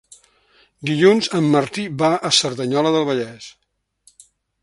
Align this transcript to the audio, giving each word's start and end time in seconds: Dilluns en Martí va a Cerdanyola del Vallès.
Dilluns 0.89 1.29
en 1.39 1.49
Martí 1.55 1.85
va 2.03 2.09
a 2.29 2.33
Cerdanyola 2.39 2.93
del 2.97 3.07
Vallès. 3.13 3.51